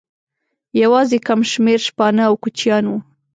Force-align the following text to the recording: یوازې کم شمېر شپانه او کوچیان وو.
یوازې 0.81 1.17
کم 1.27 1.39
شمېر 1.51 1.79
شپانه 1.87 2.21
او 2.29 2.33
کوچیان 2.43 2.83
وو. 2.87 2.97